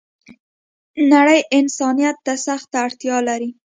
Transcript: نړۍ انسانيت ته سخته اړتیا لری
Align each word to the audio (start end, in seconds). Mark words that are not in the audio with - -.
نړۍ 1.13 1.39
انسانيت 1.59 2.17
ته 2.25 2.33
سخته 2.47 2.75
اړتیا 2.85 3.17
لری 3.27 3.49